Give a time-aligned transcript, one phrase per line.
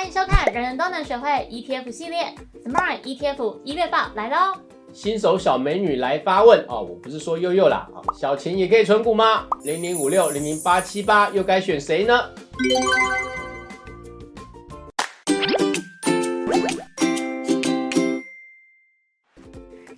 [0.00, 4.54] 欢迎收看人人都能学会 ETF 系列 Smart ETF 一月报来喽！
[4.94, 9.46] 新手小美女来发问哦，我不是说悠悠啦啊，小钱也可以存股吗？
[9.62, 12.30] 零零五六零零八七八又该选谁呢？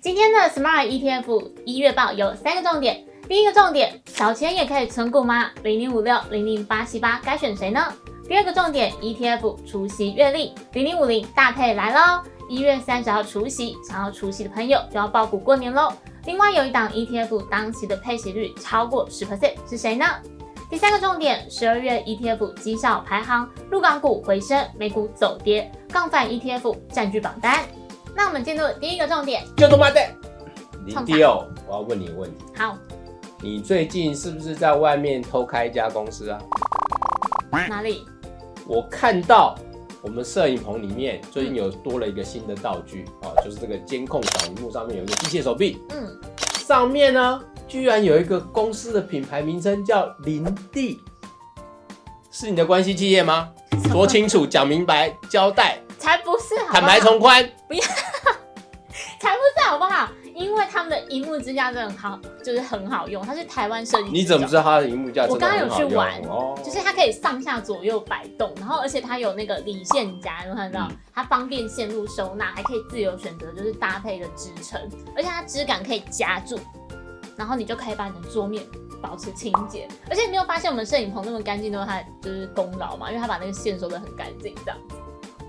[0.01, 3.05] 今天的 Smart ETF 一月报有三个重点。
[3.29, 5.51] 第一个重点，小钱也可以存股吗？
[5.63, 7.81] 零零五六零零八七八该选谁呢？
[8.27, 12.23] 第二个重点，ETF 除夕月历零零五零大配来喽！
[12.49, 15.91] 一月三十号除夕，想要除夕的朋友就要报股过年喽。
[16.25, 20.05] 另外有一档 ETF 当期的配息率超过十 percent 是谁呢？
[20.69, 27.63] 第三个重点，十二月 ETF 绩效排行，陆港股回升，美股走跌，杠反 ETF 占据榜单。
[28.15, 29.99] 那我们进入第一个重点，就他妈的
[30.85, 32.43] 林迪欧，我要问你一个问题。
[32.55, 32.77] 好，
[33.41, 36.39] 你最近是不是在外面偷开一家公司啊？
[37.69, 38.05] 哪里？
[38.65, 39.55] 我看到
[40.01, 46.19] 我们摄影棚里面最近有多了一个新的道具啊，就是这个监控小荧幕上面有一个机械手臂，嗯，
[46.65, 50.99] 上面呢居然有一个公司的品牌名称叫林地，
[52.31, 53.49] 是你的关系企业吗？
[53.91, 57.49] 说清楚，讲明白，交代，才不是，好不好坦白从宽。
[57.67, 57.81] 不要
[59.19, 60.09] 才不是好不好？
[60.43, 64.09] 因为他们的荧幕支架真的很好，就是很好用，它是台湾设计。
[64.09, 70.87] 你怎么知道它的荧幕架我刚刚有去玩哦，就是它可以上下左右摆动，然后而且它有那个离线夹，有没有看到？
[70.89, 74.81] 嗯它方便线路收纳，还可以自由选择就是搭配的支撑，
[75.15, 76.59] 而且它质感可以夹住，
[77.37, 78.63] 然后你就可以把你的桌面
[78.99, 79.87] 保持清洁。
[80.09, 83.11] 而且你没有发现我们摄影棚那么干净都是它就是功劳嘛？
[83.11, 84.77] 因为它把那个线收的很干净，这样。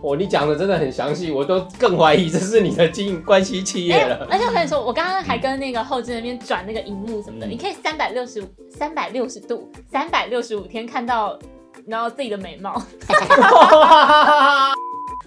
[0.05, 4.27] 哦，你讲的真的很详细，我都更怀疑这是你的经营关系企业了。
[4.31, 11.39] 而且我跟你说，我刚刚还跟那个后置那边转那个荧幕什么的，嗯你可以三百六十五、三百六十度、三百六十五天看到，
[11.87, 12.81] 然后自己的美貌。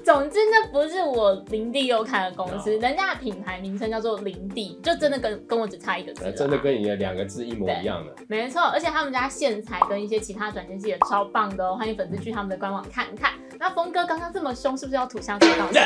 [0.05, 8.14] 总之，那不是我林地又开的公司，人家的品牌名称叫做林地，就真的跟跟我只差一个字真的跟你的两个字一模一样的。
[8.27, 13.33] 没错，而且他们家线材跟一些其他转接器也超棒的哦，欢迎粉丝去他们的官网看看。
[13.59, 15.83] 那峰哥刚刚这么凶，是不是要吐香蕉道歉？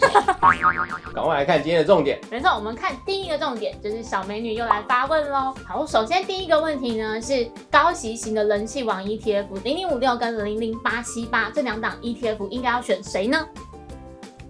[1.14, 2.18] 赶快来看今天的重点。
[2.30, 5.54] 没错，我们看第一个重点就是小美女又来发问喽。
[5.66, 13.46] 好，首先第一个问题呢是高息型的人气王 ETF 零零五六跟零零八七八这两档 ETF 应该要选谁呢？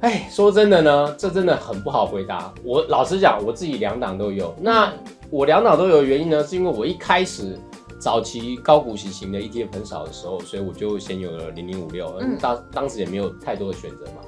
[0.01, 2.53] 哎，说真的呢，这真的很不好回答。
[2.63, 4.55] 我老实讲，我自己两档都有。
[4.61, 4.93] 那
[5.31, 7.59] 我两档都有的原因呢，是因为我一开始
[8.07, 12.07] 早期高股息型的 ETF 很少的时候，所以我就先有了零零五六。
[12.21, 14.23] 嗯嗯，当当时也没有太多的选择嘛。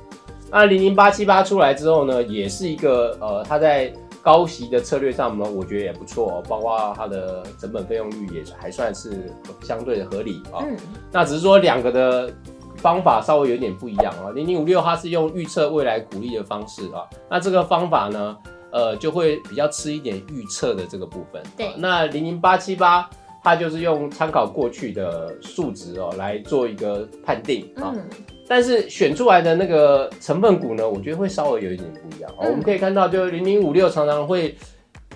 [0.50, 10.58] 那零零八七八出来之后呢，也是一个呃，它在高息的策略上呢，我觉得也不错、哦，包括它的成本费用率也还算是相对的合理啊。
[10.64, 10.76] 嗯，
[11.12, 12.34] 那只是说两个的
[12.78, 14.32] 方法稍微有点不一样啊。
[14.34, 18.36] 零零五六它是用预测未来股利的方式啊，那这个方法呢，
[18.72, 21.40] 呃，就会比较吃一点预测的这个部分。
[21.56, 23.08] 对啊那零零八七八
[23.48, 27.92] 它就是用参考过去的数值哦来做一个判定啊。
[27.94, 28.02] 嗯，
[28.46, 32.30] 但是选出来的那个成分股呢，我觉得会稍微有一点不一样。
[32.38, 34.54] 我们可以看到，就零零五六常常会，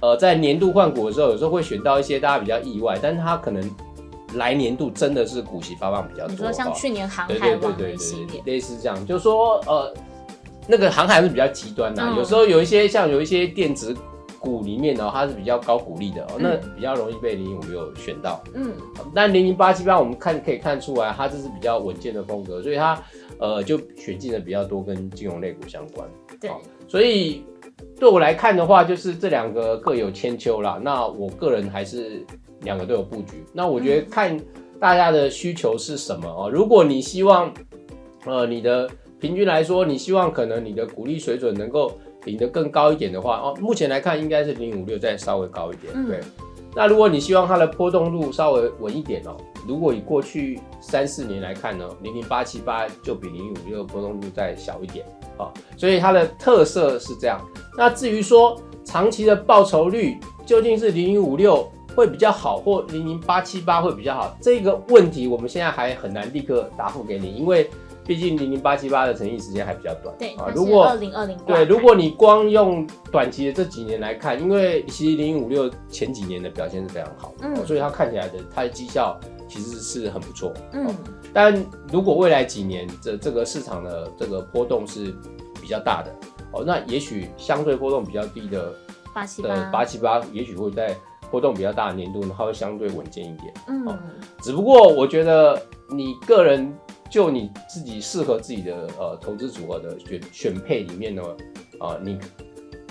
[0.01, 3.63] 呃，在年度换股的时候，有时候会选到一些大家比较意外，但是它可能
[4.35, 6.31] 来年度真的是股息发放比较多。
[6.31, 9.93] 你说像哦去年航海对对对对对，类似这样，就是说呃，
[10.67, 13.95] 那个航海是比较极端的、嗯有时候有一些像有一些电子
[14.43, 18.43] 股里面呢、它是比较高股利的、哦，嗯那比较容易被零零五六选到。
[18.55, 18.73] 嗯，
[19.15, 23.01] 但零零八七八我们看可以看出来，它这是比较稳健的风格，所以它
[23.39, 26.09] 呃就选进的比较多跟金融类股相关。
[26.41, 27.45] 对，好所以
[27.99, 30.81] 对我来看的话，就是这两个各有千秋啦。
[30.83, 32.25] 那我个人还是
[32.63, 33.45] 两个都有布局。
[33.53, 34.37] 那我觉得看
[34.81, 36.51] 大家的需求是什么哦。
[36.51, 37.53] 如果你希望
[38.27, 46.21] 呃你的平均来说，你希望可能你的股利水准能够领得更高一点的话，哦，目前来看应该是零五六再稍微高一点，嗯对。
[46.75, 49.37] 那如果你希望它的波动度稍微稳一点哦，
[49.69, 55.05] 如果以过去三四年来看呢，零零八七八就比零零五六波动度再小一点
[55.39, 57.41] 啊、所以它的特色是这样。
[57.77, 67.69] 那至于说长期的报酬率究竟是零零五六会比较好，或零零八七八会比较好，这个问题我们现在还很难立刻答复给你，因为
[68.05, 70.15] 毕竟零零八七八的成立时间还比较短。
[70.19, 79.19] 对，啊，如果是二零二零对，如果你光用短期的这几年来看，因为其实零五六前几年的表现是非常好的，嗯哦所以它看起来的它的绩效
[79.49, 80.53] 其实是很不错。
[80.73, 80.95] 嗯
[81.35, 85.15] 但如果未来几年这这个市场的这个波动是
[85.61, 86.13] 比较大的
[86.53, 88.75] 哦，那也许相对波动比较低的的
[89.15, 90.95] 八七八八七八，也许会在
[91.31, 93.55] 波动比较大的年度呢，它会相对稳健一点。
[93.69, 93.99] 嗯
[94.43, 96.71] 只不过我觉得你个人
[97.13, 101.23] 就你自己适合自己的呃投资组合的选选配里面呢，
[101.79, 102.19] 啊、你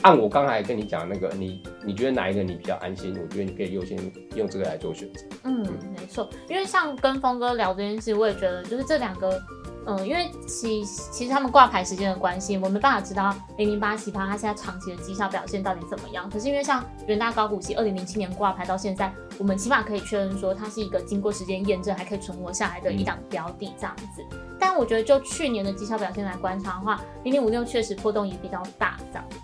[0.04, 3.18] 按我刚才跟你讲那个，你你觉得哪一个你比较安心？
[3.20, 3.98] 我觉得你可以优先
[4.36, 5.26] 用这个来做选择。
[5.44, 5.64] 嗯，
[5.98, 9.42] 没错，因为像跟峰哥聊这件事，我也觉得就是这两个，
[9.86, 16.30] 嗯，因为其其实他们挂牌时间的关系，我没办法知道零零八奇葩它现在长期的绩效表现到底怎么样。
[16.30, 24.24] 可是因为像元大高股息二零零七年挂牌到现在，我们起码可以确认说它是一个经过时间验证还可以存活下来的一档标的这样子。
[24.60, 29.26] 但我觉得就去年的绩效表现来观察的话，零零五六确实波动也比较大这样。
[29.32, 29.41] 嗯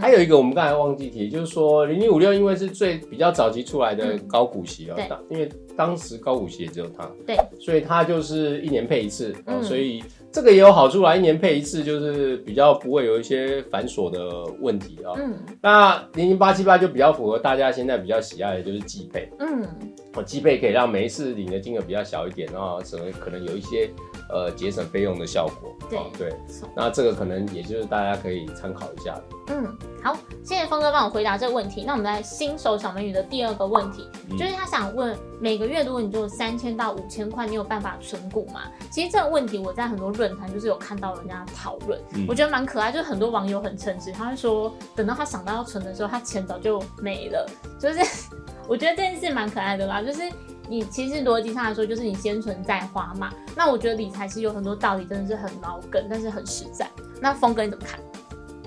[0.00, 4.96] 还有一个我们刚才忘记提，就是说零零五六因为是最比较早期出来的嗯高股息啊、
[5.30, 9.62] 因为当时高股息也只有它，对，所以它就是一年配一次啊、嗯。
[9.62, 15.34] 所以这个也有好处啦，一年配一次就是比较不会有一些繁琐的问题啊、嗯。
[15.60, 19.66] 那零零八七八就比较符合大家现在比较喜爱的就是季配，嗯，
[20.14, 23.90] 哦，季配可以让每一次领的金额比较小一点，然后省可能有一些
[24.30, 25.74] 呃节省费用的效果。
[25.88, 26.34] 对哦对。
[26.74, 29.24] 那这个可能也就是大家可以参考一下的。
[29.48, 31.84] 嗯，好，谢谢峰哥帮我回答这个问题。
[31.84, 38.62] 那我们来新手小美女的第二个问题，嗯就是他想问，每个月如果你就有三千到五千块，你有办法存股吗？
[38.90, 47.46] 其实这个问题我在很多论坛就是有看到人家讨论，嗯我觉得蛮可爱，就是很多网友很诚实，他会说，等到他想到要存的时候，他钱早就没了，
[47.78, 48.00] 就是
[48.66, 50.22] 我觉得这件事蛮可爱的啦，就是。
[50.68, 53.32] 你其实逻辑上来说，就是你先存再花嘛。
[53.54, 56.88] 那我觉得理财是有很多道理，真的是很老梗，但是很实在。
[57.20, 58.00] 那峰哥你怎么看？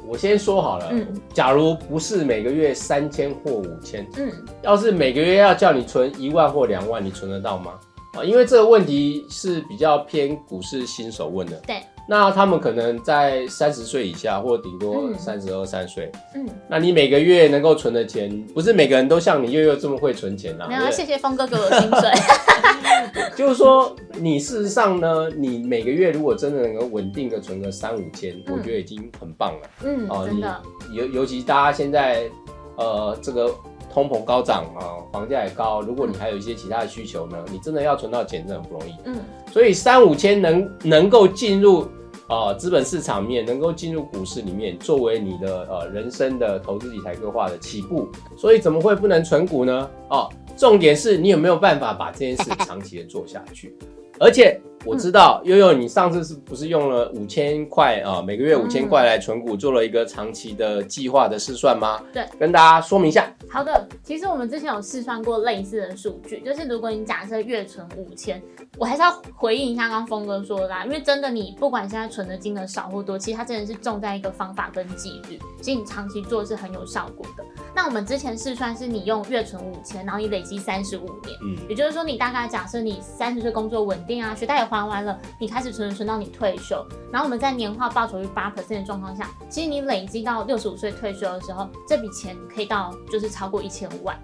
[0.05, 7.73] 我先说好了，嗯假如不是每个月三千或五千，嗯要是每个月要叫你存一万或两万，你存得到吗？
[8.13, 11.57] 啊，因为这个问题是比较偏股市新手问的。
[11.67, 11.81] 对。
[12.09, 16.11] 那他们可能在三十岁以下，或顶多嗯三十二三岁。
[16.35, 16.47] 嗯。
[16.69, 20.67] 那你每个月能够存的钱，不是每个人都像你悠悠这么会存钱啊。
[20.67, 22.11] 没有谢谢峰哥给我的薪水。
[23.35, 29.69] 就是说，你事实上呢，你每个月如果真的能够稳定的存个三五千，嗯我觉得已经很棒了。
[29.83, 30.61] 嗯，哦，真的，
[30.93, 32.23] 尤尤其大家现在
[32.77, 33.53] 呃这个
[33.93, 38.93] 通膨高涨啊，房价也高，如果你还有一些其他的需求呢，你真的要存到钱真的很不容易。
[39.05, 39.15] 嗯
[39.51, 41.87] 所以三五千能能够进入
[42.27, 48.07] 啊资本市场面，能够进入股市里面，作为你的呃人生的投资理财规划的起步。
[48.37, 49.89] 所以怎么会不能存股呢？
[50.09, 53.73] 哦，重点是你有没有办法把这件事长期的做下去，
[54.19, 54.59] 而且。
[54.85, 58.21] 我知道悠悠，你上次是不是用了五千块啊？
[58.21, 62.01] 每个月五千块来存股，做了一个长期的计划的试算吗？
[62.13, 63.29] 对，跟大家说明一下。
[63.49, 63.85] 好的。
[64.01, 68.41] 其实我们之前有试算过类似的数据，就是如果你假设月存五千，
[68.77, 77.43] 我还是要回应一下刚刚峰哥说的啦，因为真的你不管现在存的金额少或多，其实它真的是重在一个方法跟纪律，其实你长期做是很有效果的。
[77.77, 81.37] 那我们之前试算是你用月存五千，然后你累积三十五年。
[81.43, 94.19] 嗯，也就是说，你大概假设你三十岁工作稳定啊，学贷也还完了，你开始存存到你退休，然后我们在年化报酬率八 percent 的状况下，其实你累积到六十五岁退休的时候，这笔钱可以到就是超过一千万。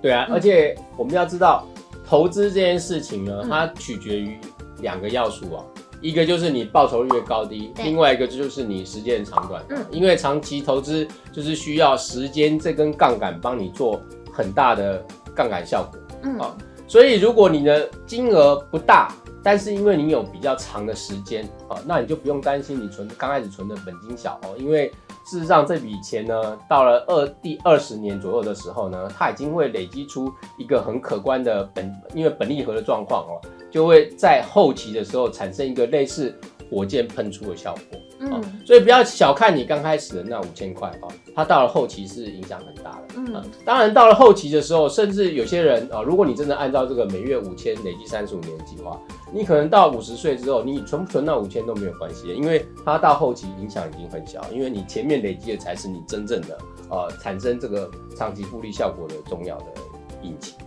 [0.00, 1.66] 对啊，嗯而且我们要知道，
[2.06, 4.40] 投资这件事情呢，嗯它取决于
[4.80, 5.62] 两个要素啊，
[6.06, 9.60] 一个就是你报酬率的高低，另外一个就是你时间的长短。
[9.70, 14.00] 嗯因为长期投资就是需要时间这根杠杆帮你做
[14.32, 15.04] 很大的
[15.34, 15.98] 杠杆效果。
[16.22, 16.56] 嗯好
[16.86, 19.12] 所以如果你的金额不大，
[19.42, 24.88] 但是因为你有比较长的时间啊，那你就不用担心你存刚开始存的本金小哦，因为
[25.28, 33.40] 事实上这笔钱呢，到了二第二十年左右的时候呢，它已经会累积出一个很可观的本，因为本利和的状况哦，
[33.76, 36.34] 就会在后期的时候产生一个类似
[36.70, 37.98] 火箭喷出的效果。
[37.98, 43.14] 哦嗯所以不要小看你刚开始的那五千块哦，它到了后期是影响很大的。
[43.16, 48.98] 嗯当然，到了后期的时候，甚至有些人啊、如果你真的按照这个每月五千累计三十五年的计划，
[49.30, 59.66] 你可能到五十岁之后，你存不存到五千都没有关系，因为它到后期影响已经很小，因为你前面累积的才是你真正的呃产生这个长期复利效果的重要的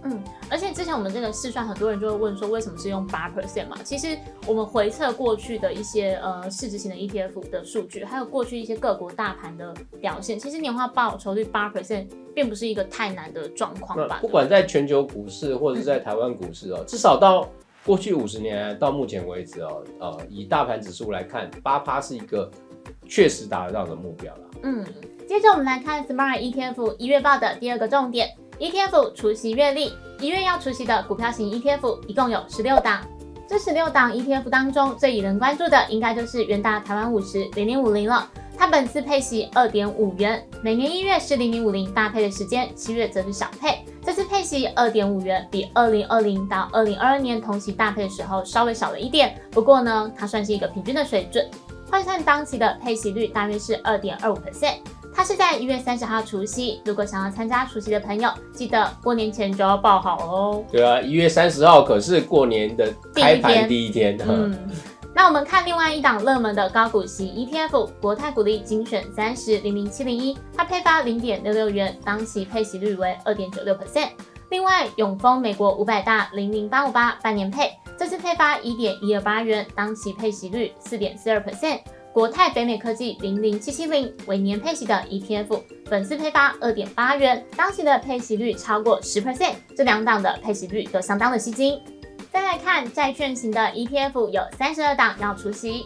[0.03, 3.77] 嗯，而且之前我们这个试算，很多人就会问说，为什么是用八 percent 嘛？
[3.83, 14.19] 其实我们回测过去的一些呃市值型的 ETF 的数据，还有过去一些各国大盘的表现，其实年化报酬率八 percent 并不是一个太难的状况吧？
[14.21, 17.47] 不管在全球股市或者是在台湾股市哦，至少到
[17.85, 22.49] 过去五十年来到目前为止哦，呃，以大盘指数来看，八趴是一个
[23.07, 24.41] 确实达得到的目标了。
[24.63, 24.85] 嗯，
[25.27, 33.01] 接着我们来看 Smart ETF 一月报的第二个重点，ETF 除息月历，一月要除息的股票型 ETF 一共有十六档。
[33.47, 38.29] 这十六档 ETF 当中，最引人关注的应该就是元大台湾五十零零五零了。
[38.55, 43.83] 它本次配息二点五元，每年一月是零零五零大配的时间，七月则是小配。
[44.03, 51.49] 这次配息二点五元，比二零二零到二零二二年同期大配的时候稍微少了一点，不过呢，它算是一个平均的水准。
[51.89, 54.75] 换算当期的配息率大约是二点二五 percent。
[55.13, 60.63] 它是在一月三十号除夕，如果想要参加除夕的朋友，记得过年前就要报好哦。
[60.71, 64.17] 对啊，一月三十号可是过年的开盘第一天。
[64.25, 64.57] 嗯，
[65.13, 74.09] 那我们看另外一档热门的高股息 ETF 国泰股利精选三十零零七零一，它配发零点六六元，当期配息率为二点九六 percent。
[74.49, 81.79] 另外永丰美国五百大零零八五八半年配，这次配发一点一二八元，当期配息率四点四二 percent。
[82.19, 91.81] 国泰北美科技零零七七零为年配息的 ETF，本次配发二点八元，当期的配息率超过十 percent，这两档的配息率都相当的吸睛。
[92.29, 95.85] 再来看债券型的 ETF，有三十二档要出席。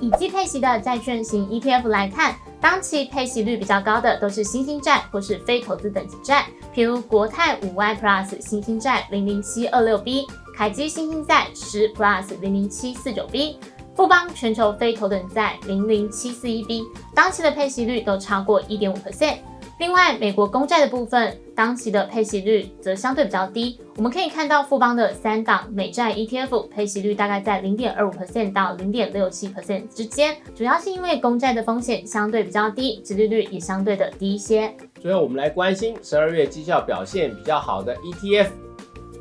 [0.00, 10.26] 以季配息的债券型 ETF 来看，当期配息率比较高的都是新兴债或是非投资等级债，譬如国泰五 Y Plus 新兴债零零七二六 B，
[10.56, 13.60] 凯基新兴债十 Plus 零零七四九 B。
[13.94, 16.82] 富邦全球非投等债零零七四一 B，
[17.14, 19.36] 当期的配息率都超过一点五 percent。
[19.78, 23.80] 另外，美国公债的部分，当期的配息率则相对比较低。
[23.96, 34.72] 我们可以看到富邦的三档美债 ETF 配息率大概在零点二五 percent 到零点六七 percent 之间，主要是因为公债的风险相对比较低，殖利率也相对的低一些。
[35.00, 38.48] 最后，我们来关心十二月绩效表现比较好的 ETF。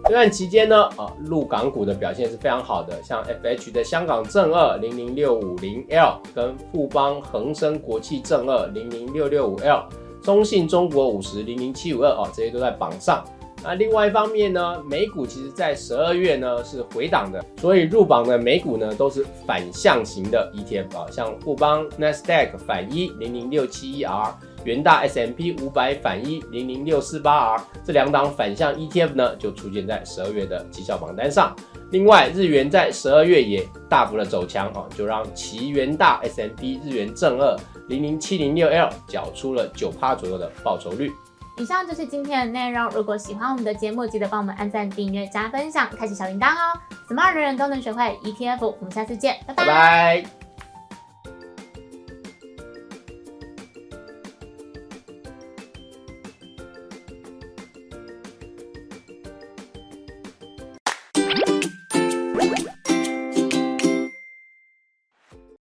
[0.06, 9.86] 这段期间呢，啊，陆港股的表现是非常好的，像 F H 的香港正二零零六五零 L，跟富邦恒生国际正二零零六六五 L，
[10.22, 13.24] 中信中国五十零零七五二哦，这些都在榜上。
[13.64, 24.36] 那另外一方面呢，美股其实在十二月呢是回档的，所以入榜的美股呢都是反向型的 ETF 啊，像富邦 Nasdaq 反一零零六七一 R。
[24.64, 31.56] 元大 S M P 五百反一零零六四八 R 这两档反向 E T F 呢，就出现在十二月的绩效榜单上。
[31.92, 41.12] 另外，日元在十二月也大幅的走强啊，就让其元大 S M P 日元正二零零七零六 L 缴出了九趴左右的报酬率。
[41.58, 42.90] 以上就是今天的内容。
[42.92, 46.80] 如果喜欢我们的节目，记得帮我们按赞、订阅、加分享、开启小铃铛哦。
[47.10, 50.41] Smart 人人都能学会 E T F，我们下次见，拜拜。